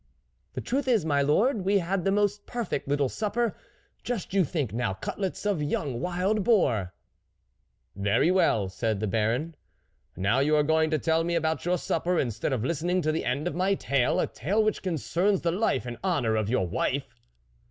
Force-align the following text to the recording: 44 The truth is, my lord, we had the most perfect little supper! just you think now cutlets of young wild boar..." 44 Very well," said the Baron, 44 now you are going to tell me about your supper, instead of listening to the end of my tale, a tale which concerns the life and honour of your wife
44 0.53 0.53
The 0.55 0.61
truth 0.67 0.87
is, 0.87 1.05
my 1.05 1.21
lord, 1.21 1.61
we 1.63 1.77
had 1.77 2.03
the 2.05 2.11
most 2.11 2.47
perfect 2.47 2.87
little 2.87 3.07
supper! 3.07 3.55
just 4.03 4.33
you 4.33 4.43
think 4.43 4.73
now 4.73 4.95
cutlets 4.95 5.45
of 5.45 5.61
young 5.61 5.99
wild 6.01 6.43
boar..." 6.43 6.91
44 7.93 8.03
Very 8.03 8.31
well," 8.31 8.67
said 8.67 8.99
the 8.99 9.05
Baron, 9.05 9.53
44 10.15 10.21
now 10.23 10.39
you 10.39 10.55
are 10.55 10.63
going 10.63 10.89
to 10.89 10.97
tell 10.97 11.23
me 11.23 11.35
about 11.35 11.65
your 11.65 11.77
supper, 11.77 12.17
instead 12.17 12.51
of 12.51 12.65
listening 12.65 13.03
to 13.03 13.11
the 13.11 13.25
end 13.25 13.47
of 13.47 13.53
my 13.53 13.75
tale, 13.75 14.19
a 14.19 14.25
tale 14.25 14.63
which 14.63 14.81
concerns 14.81 15.41
the 15.41 15.51
life 15.51 15.85
and 15.85 15.99
honour 16.03 16.35
of 16.35 16.49
your 16.49 16.65
wife 16.65 17.13